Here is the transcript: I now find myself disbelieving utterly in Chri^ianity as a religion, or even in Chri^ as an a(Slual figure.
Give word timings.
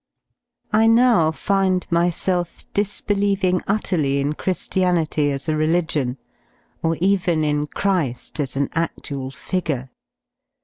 I 0.73 0.87
now 0.87 1.29
find 1.29 1.85
myself 1.91 2.65
disbelieving 2.73 3.61
utterly 3.67 4.19
in 4.19 4.33
Chri^ianity 4.33 5.29
as 5.31 5.47
a 5.47 5.55
religion, 5.55 6.17
or 6.81 6.95
even 6.95 7.43
in 7.43 7.67
Chri^ 7.67 8.39
as 8.39 8.55
an 8.55 8.69
a(Slual 8.69 9.31
figure. 9.31 9.91